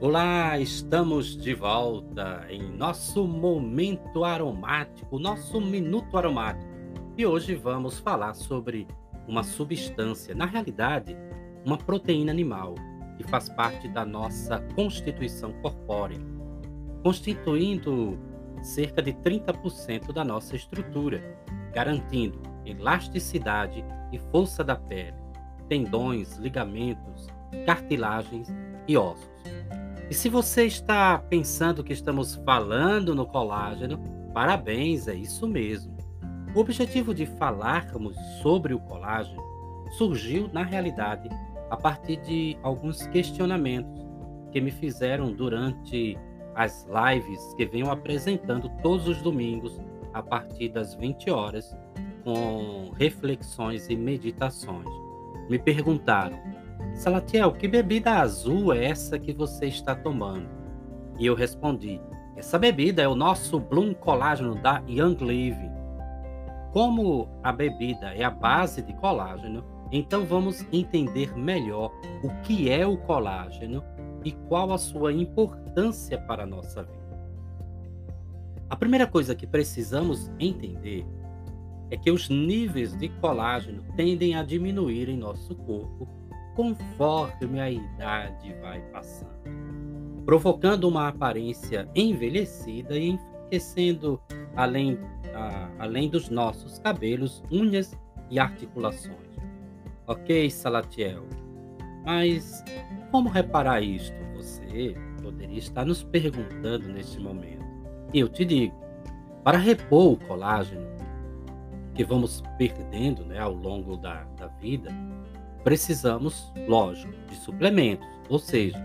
Olá, 0.00 0.56
estamos 0.60 1.36
de 1.36 1.52
volta 1.54 2.46
em 2.48 2.62
nosso 2.62 3.26
momento 3.26 4.22
aromático, 4.22 5.18
nosso 5.18 5.60
minuto 5.60 6.16
aromático. 6.16 6.70
E 7.16 7.26
hoje 7.26 7.56
vamos 7.56 7.98
falar 7.98 8.34
sobre 8.34 8.86
uma 9.26 9.42
substância, 9.42 10.36
na 10.36 10.44
realidade, 10.44 11.16
uma 11.66 11.76
proteína 11.76 12.30
animal 12.30 12.76
que 13.16 13.24
faz 13.24 13.48
parte 13.48 13.88
da 13.88 14.06
nossa 14.06 14.60
constituição 14.76 15.52
corpórea, 15.54 16.20
constituindo 17.02 18.16
cerca 18.62 19.02
de 19.02 19.12
30% 19.14 20.12
da 20.12 20.22
nossa 20.22 20.54
estrutura, 20.54 21.20
garantindo 21.74 22.40
elasticidade 22.64 23.84
e 24.12 24.18
força 24.30 24.62
da 24.62 24.76
pele, 24.76 25.16
tendões, 25.68 26.36
ligamentos, 26.36 27.26
cartilagens 27.66 28.46
e 28.86 28.96
ossos. 28.96 29.28
E 30.10 30.14
se 30.14 30.30
você 30.30 30.64
está 30.64 31.18
pensando 31.18 31.84
que 31.84 31.92
estamos 31.92 32.34
falando 32.36 33.14
no 33.14 33.26
colágeno, 33.26 33.98
parabéns, 34.32 35.06
é 35.06 35.14
isso 35.14 35.46
mesmo. 35.46 35.94
O 36.54 36.60
objetivo 36.60 37.14
de 37.14 37.26
falarmos 37.26 38.16
sobre 38.40 38.72
o 38.72 38.80
colágeno 38.80 39.42
surgiu, 39.98 40.48
na 40.50 40.62
realidade, 40.62 41.28
a 41.70 41.76
partir 41.76 42.16
de 42.22 42.56
alguns 42.62 43.06
questionamentos 43.08 44.06
que 44.50 44.62
me 44.62 44.70
fizeram 44.70 45.30
durante 45.30 46.16
as 46.54 46.86
lives 46.86 47.54
que 47.54 47.66
venho 47.66 47.90
apresentando 47.90 48.70
todos 48.82 49.06
os 49.06 49.20
domingos 49.20 49.78
a 50.14 50.22
partir 50.22 50.70
das 50.70 50.94
20 50.94 51.30
horas, 51.30 51.76
com 52.24 52.90
reflexões 52.96 53.88
e 53.90 53.96
meditações. 53.96 54.88
Me 55.50 55.58
perguntaram 55.58 56.38
Salatiel, 56.98 57.52
que 57.52 57.68
bebida 57.68 58.14
azul 58.14 58.72
é 58.72 58.86
essa 58.86 59.20
que 59.20 59.32
você 59.32 59.66
está 59.66 59.94
tomando? 59.94 60.48
E 61.16 61.26
eu 61.26 61.34
respondi: 61.36 62.00
essa 62.36 62.58
bebida 62.58 63.00
é 63.00 63.06
o 63.06 63.14
nosso 63.14 63.60
Bloom 63.60 63.94
Colágeno 63.94 64.56
da 64.56 64.82
Young 64.88 65.14
Living. 65.20 65.70
Como 66.72 67.28
a 67.44 67.52
bebida 67.52 68.12
é 68.14 68.24
a 68.24 68.30
base 68.30 68.82
de 68.82 68.92
colágeno, 68.94 69.64
então 69.92 70.26
vamos 70.26 70.66
entender 70.72 71.38
melhor 71.38 71.92
o 72.24 72.30
que 72.42 72.68
é 72.68 72.84
o 72.84 72.96
colágeno 72.96 73.84
e 74.24 74.32
qual 74.32 74.72
a 74.72 74.78
sua 74.78 75.12
importância 75.12 76.18
para 76.18 76.42
a 76.42 76.46
nossa 76.46 76.82
vida. 76.82 76.98
A 78.68 78.74
primeira 78.74 79.06
coisa 79.06 79.36
que 79.36 79.46
precisamos 79.46 80.32
entender 80.40 81.06
é 81.92 81.96
que 81.96 82.10
os 82.10 82.28
níveis 82.28 82.92
de 82.98 83.08
colágeno 83.08 83.84
tendem 83.94 84.34
a 84.34 84.42
diminuir 84.42 85.08
em 85.08 85.16
nosso 85.16 85.54
corpo 85.54 86.18
conforme 86.58 87.60
a 87.60 87.70
idade 87.70 88.52
vai 88.60 88.80
passando, 88.90 90.24
provocando 90.26 90.88
uma 90.88 91.06
aparência 91.06 91.88
envelhecida 91.94 92.98
e 92.98 93.10
enfraquecendo 93.10 94.20
além, 94.56 94.98
além 95.78 96.10
dos 96.10 96.28
nossos 96.28 96.80
cabelos, 96.80 97.44
unhas 97.48 97.96
e 98.28 98.40
articulações. 98.40 99.38
Ok, 100.08 100.50
Salatiel, 100.50 101.22
mas 102.04 102.64
como 103.12 103.28
reparar 103.28 103.80
isto? 103.80 104.16
Você 104.34 104.96
poderia 105.22 105.58
estar 105.60 105.84
nos 105.84 106.02
perguntando 106.02 106.88
neste 106.88 107.20
momento. 107.20 107.64
Eu 108.12 108.28
te 108.28 108.44
digo, 108.44 108.74
para 109.44 109.58
repor 109.58 110.14
o 110.14 110.16
colágeno 110.26 110.88
que 111.94 112.02
vamos 112.02 112.42
perdendo 112.58 113.24
né, 113.26 113.38
ao 113.38 113.52
longo 113.52 113.96
da, 113.96 114.24
da 114.36 114.48
vida, 114.48 114.90
precisamos, 115.68 116.50
lógico, 116.66 117.12
de 117.28 117.36
suplementos, 117.36 118.08
ou 118.30 118.38
seja, 118.38 118.82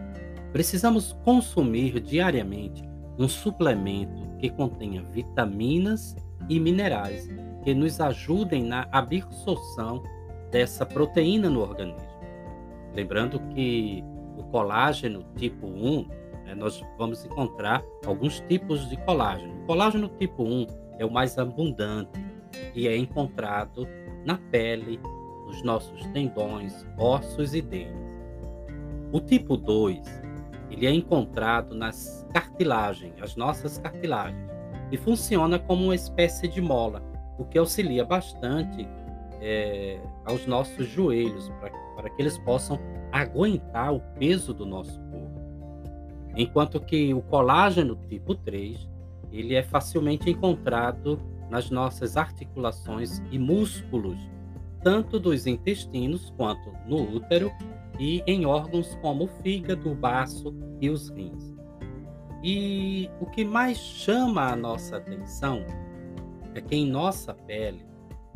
precisamos 0.52 1.14
consumir 1.24 1.98
diariamente 2.02 2.84
um 3.18 3.30
suplemento 3.30 4.22
que 4.38 4.50
contenha 4.50 5.02
vitaminas 5.02 6.14
e 6.50 6.60
minerais 6.60 7.30
que 7.64 7.74
nos 7.74 8.02
ajudem 8.02 8.66
na 8.66 8.86
absorção 8.92 10.04
dessa 10.52 10.86
proteína 10.86 11.50
no 11.50 11.62
organismo. 11.62 12.20
Lembrando 12.94 13.40
que 13.56 14.04
o 14.38 14.44
colágeno 14.52 15.24
tipo 15.38 15.66
1, 15.66 16.06
né, 16.44 16.54
nós 16.54 16.84
vamos 16.98 17.24
encontrar 17.24 17.82
alguns 18.06 18.42
tipos 18.42 18.90
de 18.90 18.98
colágeno. 19.06 19.54
O 19.64 19.68
colágeno 19.68 20.10
tipo 20.20 20.44
1 20.44 20.68
é 21.00 21.06
o 21.06 21.10
mais 21.10 21.38
abundante 21.38 22.20
e 22.76 22.90
é 22.90 22.98
encontrado 22.98 23.88
na 24.26 24.38
pele, 24.38 25.00
nos 25.54 25.62
nossos 25.62 26.06
tendões, 26.08 26.86
ossos 26.98 27.54
e 27.54 27.62
dentes. 27.62 28.12
O 29.12 29.20
tipo 29.20 29.56
2, 29.56 30.00
ele 30.72 30.88
é 30.88 30.92
encontrado 30.92 31.76
nas 31.76 32.26
cartilagens, 32.34 33.14
as 33.22 33.36
nossas 33.36 33.78
cartilagens, 33.78 34.50
e 34.92 34.98
funciona 34.98 35.60
como 35.60 35.86
uma 35.86 35.96
espécie 35.96 36.48
de 36.48 36.60
mola, 36.60 37.04
o 37.38 37.46
que 37.46 37.58
auxilia 37.60 38.04
bastante 38.04 38.88
é, 39.40 40.00
aos 40.26 40.48
nossos 40.48 40.88
joelhos, 40.88 41.52
para 41.96 42.10
que 42.10 42.22
eles 42.22 42.38
possam 42.40 42.80
aguentar 43.12 43.94
o 43.94 44.00
peso 44.18 44.54
do 44.54 44.66
nosso 44.66 45.00
corpo. 45.02 45.42
Enquanto 46.36 46.80
que 46.80 47.14
o 47.14 47.22
colágeno 47.22 47.96
tipo 48.10 48.34
3, 48.34 48.90
ele 49.32 49.54
é 49.54 49.62
facilmente 49.62 50.32
encontrado 50.32 51.20
nas 51.50 51.70
nossas 51.70 52.18
articulações 52.18 53.22
e 53.32 53.38
músculos 53.38 54.18
tanto 54.84 55.20
dos 55.20 55.48
intestinos 55.48 56.32
quanto 56.36 56.74
no 56.86 57.16
útero 57.16 57.52
e 58.00 58.22
em 58.28 58.46
órgãos 58.46 58.96
como 59.02 59.26
o 59.26 59.28
fígado, 59.28 59.92
o 59.92 59.96
baço 59.96 60.54
e 60.82 60.90
os 60.90 61.10
rins. 61.10 61.54
E 62.44 63.10
o 63.22 63.26
que 63.26 63.46
mais 63.46 63.78
chama 63.78 64.52
a 64.52 64.56
nossa 64.56 64.98
atenção 64.98 65.66
é 66.54 66.62
que 66.62 66.76
em 66.76 66.90
nossa 66.90 67.34
pele 67.34 67.86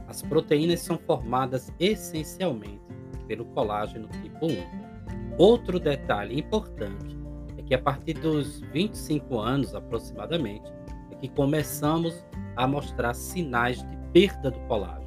as 0.07 0.21
proteínas 0.21 0.79
são 0.79 0.97
formadas 0.97 1.71
essencialmente 1.79 2.79
pelo 3.27 3.45
colágeno 3.47 4.07
tipo 4.21 4.45
1. 4.45 5.35
Outro 5.37 5.79
detalhe 5.79 6.39
importante 6.39 7.17
é 7.57 7.61
que 7.61 7.75
a 7.75 7.81
partir 7.81 8.13
dos 8.13 8.61
25 8.71 9.37
anos 9.37 9.75
aproximadamente 9.75 10.71
é 11.11 11.15
que 11.15 11.27
começamos 11.27 12.25
a 12.55 12.65
mostrar 12.65 13.13
sinais 13.13 13.83
de 13.83 13.97
perda 14.13 14.49
do 14.49 14.59
colágeno. 14.61 15.06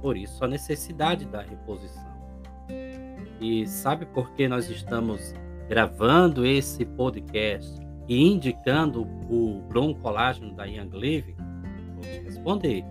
Por 0.00 0.16
isso, 0.16 0.44
a 0.44 0.48
necessidade 0.48 1.24
da 1.26 1.42
reposição. 1.42 2.08
E 3.40 3.66
sabe 3.66 4.06
por 4.06 4.32
que 4.32 4.48
nós 4.48 4.68
estamos 4.68 5.34
gravando 5.68 6.44
esse 6.46 6.84
podcast 6.84 7.80
e 8.08 8.26
indicando 8.26 9.02
o 9.28 9.62
Bloom 9.68 9.94
Colágeno 9.94 10.52
da 10.54 10.64
Young 10.64 10.90
Living? 10.92 11.36
Vou 11.94 12.02
te 12.02 12.18
responder. 12.20 12.84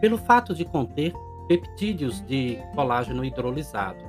Pelo 0.00 0.18
fato 0.18 0.54
de 0.54 0.64
conter 0.64 1.12
peptídeos 1.48 2.20
de 2.26 2.58
colágeno 2.74 3.24
hidrolisado, 3.24 4.04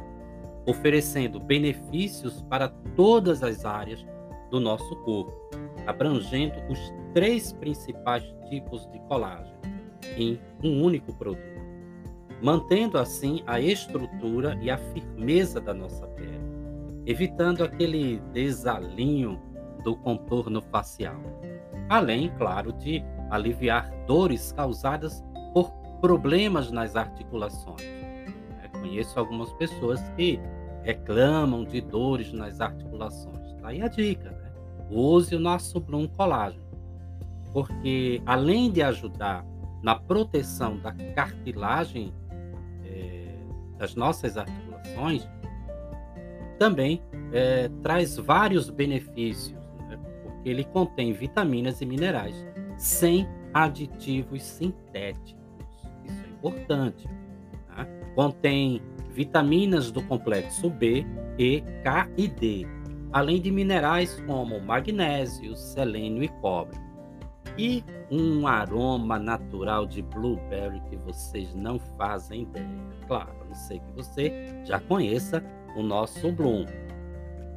oferecendo 0.66 1.40
benefícios 1.40 2.42
para 2.44 2.68
todas 2.96 3.42
as 3.42 3.66
áreas 3.66 4.06
do 4.52 4.60
nosso 4.60 4.96
corpo, 4.98 5.34
abrangendo 5.88 6.56
os 6.70 6.80
três 7.14 7.54
principais 7.54 8.24
tipos 8.50 8.86
de 8.92 9.00
colágeno 9.08 9.58
em 10.18 10.40
um 10.64 10.84
único 10.84 11.14
produto 11.16 11.49
mantendo 12.42 12.98
assim 12.98 13.44
a 13.46 13.60
estrutura 13.60 14.58
e 14.62 14.70
a 14.70 14.78
firmeza 14.78 15.60
da 15.60 15.74
nossa 15.74 16.08
pele, 16.08 16.40
evitando 17.06 17.64
aquele 17.64 18.20
desalinho 18.34 19.40
do 19.84 19.96
contorno 19.98 20.62
facial. 20.62 21.20
Além, 21.90 22.30
claro, 22.38 22.72
de 22.74 23.04
aliviar 23.30 23.90
dores 24.06 24.52
causadas 24.52 25.24
por 25.54 25.72
problemas 26.02 26.72
nas 26.72 26.96
articulações. 26.96 27.82
É, 27.82 28.68
conheço 28.80 29.20
algumas 29.20 29.52
pessoas 29.54 30.02
que 30.16 30.40
reclamam 30.84 31.66
de 31.66 31.82
dores 31.82 32.32
nas 32.32 32.62
articulações. 32.62 33.54
Tá 33.62 33.70
aí 33.70 33.82
a 33.82 33.88
dica, 33.88 34.32
né? 34.32 34.52
Use 34.90 35.36
o 35.36 35.40
nosso 35.40 35.80
Bloom 35.80 36.08
Colágeno, 36.08 36.64
porque 37.54 38.22
além 38.26 38.72
de 38.72 38.82
ajudar 38.82 39.46
na 39.84 39.96
proteção 39.96 40.78
da 40.78 40.92
cartilagem 41.14 42.14
das 43.80 43.96
nossas 43.96 44.38
articulações, 44.38 45.28
também 46.60 47.02
é, 47.32 47.70
traz 47.82 48.18
vários 48.18 48.70
benefícios, 48.70 49.58
né? 49.88 49.98
porque 50.22 50.50
ele 50.50 50.66
contém 50.66 51.14
vitaminas 51.14 51.82
e 51.82 51.86
minerais 51.86 52.36
sem 52.78 53.28
aditivos 53.54 54.44
sintéticos. 54.44 55.36
Isso 56.04 56.24
é 56.26 56.30
importante. 56.30 57.10
Tá? 57.68 57.88
Contém 58.14 58.82
vitaminas 59.12 59.92
do 59.92 60.04
complexo 60.04 60.70
B, 60.70 61.06
E, 61.38 61.62
K 61.84 62.10
e 62.18 62.28
D, 62.28 62.68
além 63.12 63.42
de 63.42 63.50
minerais 63.50 64.22
como 64.28 64.60
magnésio, 64.60 65.56
selênio 65.56 66.24
e 66.24 66.28
cobre. 66.28 66.78
E 67.58 67.84
um 68.12 68.48
aroma 68.48 69.20
natural 69.20 69.86
de 69.86 70.02
blueberry 70.02 70.82
que 70.90 70.96
vocês 70.98 71.54
não 71.54 71.80
fazem 71.98 72.44
ideia. 72.44 72.68
Claro, 73.08 73.32
a 73.42 73.46
não 73.46 73.56
sei 73.56 73.80
que 73.80 73.92
você 73.96 74.64
já 74.66 74.80
conheça 74.80 75.44
o 75.76 75.84
nosso 75.84 76.32
Bloom. 76.32 76.66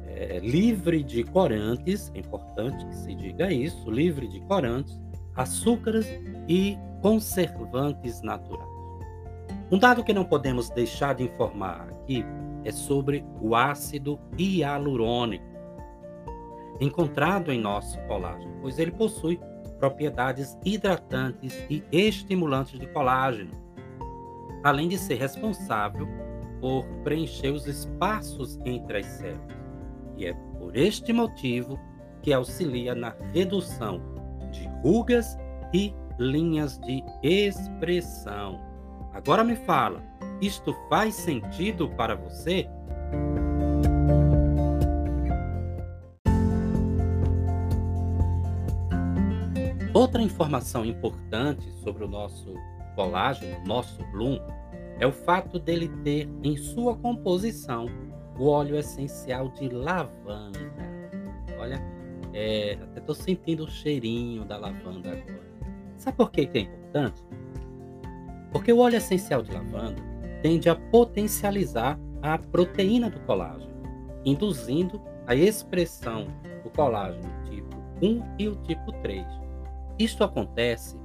É, 0.05 0.39
livre 0.39 1.03
de 1.03 1.23
corantes, 1.23 2.11
é 2.13 2.19
importante 2.19 2.85
que 2.85 2.95
se 2.95 3.15
diga 3.15 3.51
isso, 3.51 3.89
livre 3.89 4.27
de 4.27 4.39
corantes, 4.41 4.99
açúcares 5.35 6.07
e 6.47 6.77
conservantes 7.01 8.21
naturais. 8.21 8.69
Um 9.71 9.79
dado 9.79 10.03
que 10.03 10.13
não 10.13 10.23
podemos 10.23 10.69
deixar 10.69 11.15
de 11.15 11.23
informar 11.23 11.87
aqui 11.89 12.23
é 12.63 12.71
sobre 12.71 13.25
o 13.41 13.55
ácido 13.55 14.19
hialurônico, 14.37 15.43
encontrado 16.79 17.51
em 17.51 17.59
nosso 17.59 17.99
colágeno, 18.01 18.53
pois 18.61 18.77
ele 18.77 18.91
possui 18.91 19.39
propriedades 19.83 20.57
hidratantes 20.63 21.61
e 21.69 21.83
estimulantes 21.91 22.79
de 22.79 22.87
colágeno, 22.87 23.51
além 24.63 24.87
de 24.87 24.97
ser 24.97 25.15
responsável 25.15 26.07
por 26.61 26.85
preencher 27.03 27.49
os 27.49 27.67
espaços 27.67 28.57
entre 28.63 28.99
as 28.99 29.05
células. 29.05 29.57
E 30.15 30.25
é 30.25 30.33
por 30.57 30.77
este 30.77 31.11
motivo 31.11 31.77
que 32.21 32.31
auxilia 32.31 32.95
na 32.95 33.13
redução 33.33 33.99
de 34.53 34.69
rugas 34.81 35.37
e 35.73 35.93
linhas 36.17 36.79
de 36.79 37.03
expressão. 37.21 38.61
Agora 39.11 39.43
me 39.43 39.57
fala, 39.57 40.01
isto 40.39 40.73
faz 40.89 41.13
sentido 41.13 41.89
para 41.89 42.15
você? 42.15 42.69
Outra 50.03 50.21
informação 50.21 50.83
importante 50.83 51.65
sobre 51.81 52.03
o 52.03 52.09
nosso 52.09 52.53
colágeno, 52.93 53.65
nosso 53.65 54.03
Bloom, 54.11 54.37
é 54.99 55.07
o 55.07 55.13
fato 55.13 55.57
dele 55.57 55.87
ter 56.03 56.29
em 56.43 56.57
sua 56.57 56.93
composição 56.93 57.85
o 58.37 58.47
óleo 58.47 58.75
essencial 58.75 59.47
de 59.51 59.69
lavanda. 59.69 60.59
Olha, 61.57 61.81
é, 62.33 62.77
até 62.81 62.99
estou 62.99 63.15
sentindo 63.15 63.63
o 63.63 63.69
cheirinho 63.69 64.43
da 64.43 64.57
lavanda 64.57 65.09
agora. 65.09 65.53
Sabe 65.95 66.17
por 66.17 66.31
que, 66.31 66.47
que 66.47 66.57
é 66.57 66.61
importante? 66.63 67.23
Porque 68.51 68.73
o 68.73 68.79
óleo 68.79 68.97
essencial 68.97 69.41
de 69.41 69.53
lavanda 69.53 70.03
tende 70.41 70.67
a 70.67 70.75
potencializar 70.75 71.97
a 72.21 72.37
proteína 72.37 73.09
do 73.09 73.21
colágeno, 73.21 73.71
induzindo 74.25 75.01
a 75.25 75.33
expressão 75.33 76.27
do 76.61 76.69
colágeno 76.71 77.23
tipo 77.49 77.77
1 78.01 78.35
e 78.37 78.49
o 78.49 78.57
tipo 78.63 78.91
3. 79.01 79.42
Isto 79.97 80.23
acontece 80.23 80.97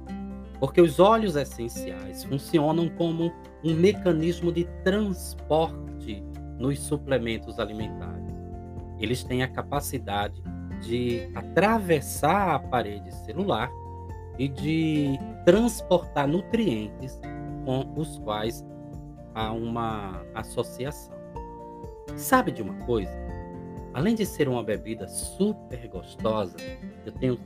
porque 0.59 0.81
os 0.81 0.99
óleos 0.99 1.35
essenciais 1.35 2.23
funcionam 2.25 2.89
como 2.89 3.31
um 3.63 3.73
mecanismo 3.73 4.51
de 4.51 4.65
transporte 4.83 6.23
nos 6.57 6.79
suplementos 6.79 7.59
alimentares. 7.59 8.33
Eles 8.99 9.23
têm 9.23 9.41
a 9.41 9.47
capacidade 9.47 10.41
de 10.81 11.29
atravessar 11.33 12.55
a 12.55 12.59
parede 12.59 13.13
celular 13.25 13.71
e 14.37 14.47
de 14.47 15.17
transportar 15.45 16.27
nutrientes 16.27 17.19
com 17.65 17.93
os 17.95 18.17
quais 18.19 18.65
há 19.33 19.51
uma 19.51 20.21
associação. 20.35 21.17
Sabe 22.15 22.51
de 22.51 22.61
uma 22.61 22.73
coisa? 22.85 23.11
Além 23.93 24.15
de 24.15 24.25
ser 24.25 24.47
uma 24.47 24.63
bebida 24.63 25.07
super 25.07 25.87
gostosa, 25.87 26.57
eu 27.05 27.11
tenho 27.13 27.39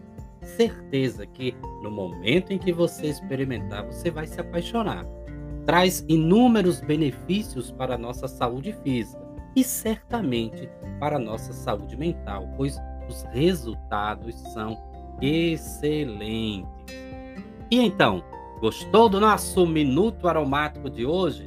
certeza 0.44 1.26
que 1.26 1.56
no 1.82 1.92
momento 1.92 2.52
em 2.52 2.58
que 2.58 2.72
você 2.72 3.08
experimentar, 3.08 3.86
você 3.86 4.10
vai 4.12 4.28
se 4.28 4.40
apaixonar. 4.40 5.06
Traz 5.66 6.06
inúmeros 6.08 6.82
benefícios 6.82 7.72
para 7.72 7.96
a 7.96 7.98
nossa 7.98 8.28
saúde 8.28 8.74
física 8.84 9.24
e 9.56 9.64
certamente 9.64 10.70
para 11.00 11.16
a 11.16 11.20
nossa 11.20 11.54
saúde 11.54 11.96
mental, 11.96 12.48
pois 12.58 12.78
os 13.08 13.24
resultados 13.32 14.36
são 14.54 14.78
excelentes. 15.22 16.68
E 17.70 17.80
então, 17.80 18.24
gostou 18.60 19.10
do 19.10 19.20
nosso 19.20 19.66
minuto 19.66 20.28
aromático 20.28 20.90
de 20.90 21.06
hoje? 21.06 21.46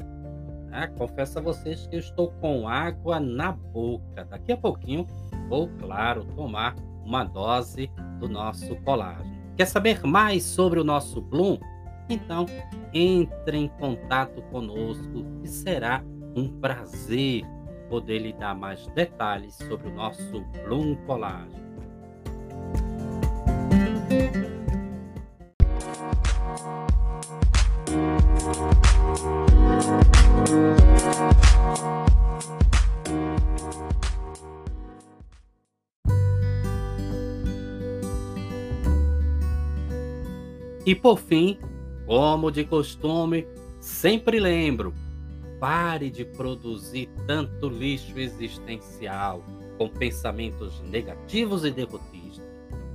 Ah, 0.72 0.88
confesso 0.88 1.38
a 1.38 1.42
vocês 1.42 1.86
que 1.86 1.96
eu 1.96 2.00
estou 2.00 2.30
com 2.40 2.68
água 2.68 3.18
na 3.18 3.52
boca. 3.52 4.24
Daqui 4.24 4.52
a 4.52 4.56
pouquinho 4.56 5.06
vou, 5.48 5.68
claro, 5.78 6.24
tomar 6.36 6.74
uma 7.04 7.24
dose 7.24 7.90
do 8.18 8.28
nosso 8.28 8.76
colágeno. 8.76 9.36
Quer 9.56 9.66
saber 9.66 10.02
mais 10.04 10.42
sobre 10.42 10.78
o 10.80 10.84
nosso 10.84 11.20
Bloom? 11.20 11.58
Então, 12.08 12.46
entre 12.92 13.56
em 13.56 13.68
contato 13.68 14.42
conosco 14.42 15.24
e 15.42 15.48
será 15.48 16.02
um 16.36 16.48
prazer 16.60 17.42
poder 17.88 18.18
lhe 18.18 18.32
dar 18.32 18.54
mais 18.54 18.86
detalhes 18.88 19.54
sobre 19.54 19.88
o 19.88 19.94
nosso 19.94 20.44
Bloom 20.64 20.94
Colágeno. 21.06 21.65
E 40.86 40.94
por 40.94 41.18
fim, 41.18 41.58
como 42.06 42.52
de 42.52 42.64
costume, 42.64 43.44
sempre 43.80 44.38
lembro: 44.38 44.94
pare 45.58 46.08
de 46.08 46.24
produzir 46.24 47.10
tanto 47.26 47.68
lixo 47.68 48.16
existencial 48.16 49.42
com 49.76 49.88
pensamentos 49.88 50.80
negativos 50.82 51.64
e 51.64 51.72
derrotistas. 51.72 52.46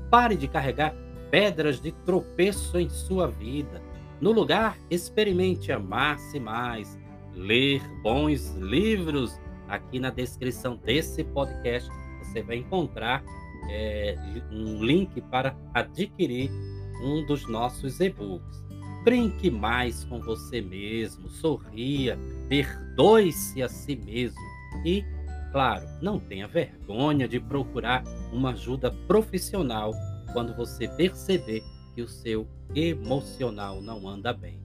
Pare 0.09 0.37
de 0.37 0.47
carregar 0.47 0.95
pedras 1.29 1.81
de 1.81 1.91
tropeço 1.91 2.79
em 2.79 2.89
sua 2.89 3.27
vida. 3.27 3.81
No 4.21 4.31
lugar, 4.31 4.77
experimente 4.89 5.71
amar-se 5.71 6.39
mais, 6.39 6.97
ler 7.33 7.81
bons 8.01 8.55
livros. 8.55 9.37
Aqui 9.67 9.99
na 9.99 10.09
descrição 10.09 10.77
desse 10.77 11.23
podcast 11.23 11.89
você 12.19 12.41
vai 12.41 12.57
encontrar 12.57 13.23
é, 13.69 14.15
um 14.51 14.83
link 14.83 15.19
para 15.21 15.55
adquirir 15.73 16.51
um 17.01 17.25
dos 17.25 17.47
nossos 17.47 17.99
e-books. 17.99 18.61
Brinque 19.03 19.49
mais 19.49 20.03
com 20.03 20.19
você 20.19 20.61
mesmo, 20.61 21.27
sorria, 21.29 22.17
perdoe-se 22.47 23.63
a 23.63 23.67
si 23.67 23.95
mesmo 23.95 24.39
e, 24.85 25.03
claro, 25.51 25.87
não 26.01 26.19
tenha 26.19 26.47
vergonha 26.47 27.27
de 27.27 27.39
procurar 27.39 28.03
uma 28.31 28.51
ajuda 28.51 28.91
profissional 29.07 29.91
quando 30.33 30.55
você 30.55 30.87
perceber 30.87 31.63
que 31.95 32.01
o 32.01 32.07
seu 32.07 32.47
emocional 32.75 33.81
não 33.81 34.07
anda 34.07 34.31
bem. 34.33 34.61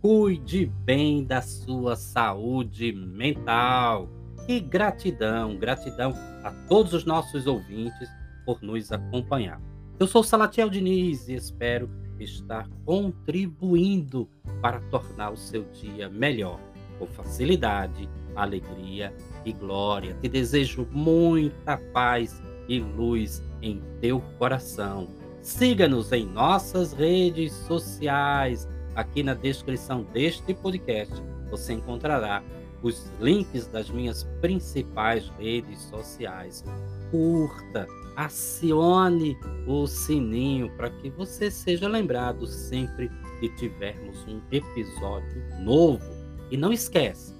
Cuide 0.00 0.66
bem 0.66 1.24
da 1.24 1.42
sua 1.42 1.96
saúde 1.96 2.92
mental. 2.92 4.08
E 4.48 4.60
gratidão, 4.60 5.56
gratidão 5.56 6.14
a 6.44 6.52
todos 6.68 6.92
os 6.92 7.04
nossos 7.04 7.46
ouvintes 7.46 8.08
por 8.44 8.62
nos 8.62 8.92
acompanhar. 8.92 9.60
Eu 9.98 10.06
sou 10.06 10.22
Salatiel 10.22 10.68
Diniz 10.68 11.26
e 11.26 11.32
espero 11.32 11.88
estar 12.20 12.68
contribuindo 12.84 14.28
para 14.60 14.78
tornar 14.90 15.30
o 15.30 15.38
seu 15.38 15.64
dia 15.72 16.06
melhor, 16.10 16.60
com 16.98 17.06
facilidade, 17.06 18.06
alegria 18.34 19.14
e 19.42 19.54
glória. 19.54 20.14
Te 20.20 20.28
desejo 20.28 20.86
muita 20.92 21.78
paz 21.94 22.42
e 22.68 22.78
luz 22.78 23.42
em 23.62 23.82
teu 23.98 24.20
coração. 24.38 25.08
Siga-nos 25.40 26.12
em 26.12 26.26
nossas 26.26 26.92
redes 26.92 27.54
sociais. 27.54 28.68
Aqui 28.94 29.22
na 29.22 29.32
descrição 29.32 30.02
deste 30.12 30.52
podcast 30.52 31.14
você 31.50 31.72
encontrará 31.72 32.42
os 32.82 33.10
links 33.20 33.66
das 33.66 33.90
minhas 33.90 34.24
principais 34.40 35.30
redes 35.38 35.80
sociais. 35.82 36.64
Curta, 37.10 37.86
acione 38.16 39.36
o 39.66 39.86
sininho 39.86 40.70
para 40.76 40.90
que 40.90 41.10
você 41.10 41.50
seja 41.50 41.88
lembrado 41.88 42.46
sempre 42.46 43.10
que 43.40 43.48
tivermos 43.56 44.26
um 44.26 44.40
episódio 44.50 45.42
novo. 45.60 46.04
E 46.50 46.56
não 46.56 46.72
esquece, 46.72 47.34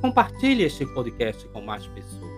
compartilhe 0.00 0.64
este 0.64 0.86
podcast 0.86 1.48
com 1.48 1.60
mais 1.62 1.86
pessoas. 1.88 2.32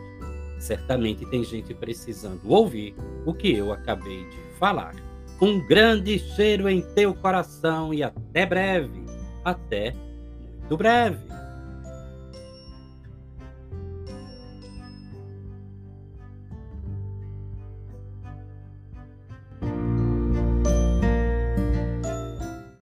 Certamente 0.59 1.27
tem 1.27 1.45
gente 1.45 1.75
precisando 1.75 2.41
ouvir 2.49 2.95
o 3.27 3.35
que 3.35 3.55
eu 3.55 3.73
acabei 3.73 4.25
de 4.31 4.39
falar. 4.59 4.95
Um 5.41 5.67
grande 5.67 6.19
cheiro 6.19 6.69
em 6.69 6.81
teu 6.95 7.13
coração 7.15 7.93
e 7.93 8.03
até 8.03 8.47
breve. 8.47 9.05
Até 9.45 9.93
muito 10.65 10.79
breve. 10.79 11.19